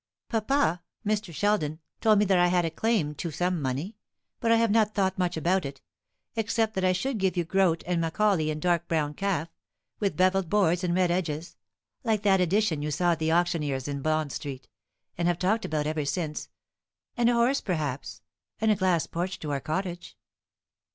[0.29, 1.31] "Papa Mr.
[1.31, 3.97] Sheldon told me that I had a claim to some money;
[4.39, 5.79] but I have not thought much about it,
[6.35, 9.49] except that I should give you Grote and Macaulay in dark brown calf,
[9.99, 11.55] with bevelled boards and red edges,
[12.03, 14.67] like that edition you saw at the auctioneer's in Bond Street,
[15.19, 16.49] and have talked about ever since;
[17.15, 18.23] and a horse, perhaps;
[18.59, 20.17] and a glass porch to our cottage."